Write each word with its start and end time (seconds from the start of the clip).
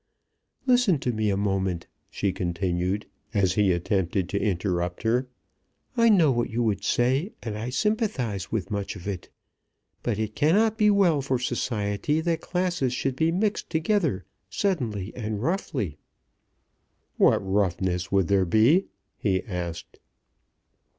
Listen 0.65 0.97
to 0.97 1.11
me 1.13 1.29
a 1.29 1.37
moment," 1.37 1.85
she 2.09 2.33
continued, 2.33 3.05
as 3.35 3.53
he 3.53 3.71
attempted 3.71 4.29
to 4.29 4.41
interrupt 4.41 5.03
her. 5.03 5.27
"I 5.95 6.09
know 6.09 6.31
what 6.31 6.49
you 6.49 6.63
would 6.63 6.83
say, 6.83 7.33
and 7.43 7.55
I 7.55 7.69
sympathize 7.69 8.51
with 8.51 8.71
much 8.71 8.95
of 8.95 9.07
it; 9.07 9.29
but 10.01 10.17
it 10.17 10.33
cannot 10.33 10.75
be 10.75 10.89
well 10.89 11.21
for 11.21 11.37
society 11.37 12.19
that 12.21 12.41
classes 12.41 12.93
should 12.93 13.15
be 13.15 13.31
mixed 13.31 13.69
together 13.69 14.25
suddenly 14.49 15.13
and 15.15 15.39
roughly." 15.39 15.99
"What 17.17 17.37
roughness 17.47 18.11
would 18.11 18.27
there 18.27 18.45
be?" 18.45 18.87
he 19.19 19.43
asked. 19.43 19.99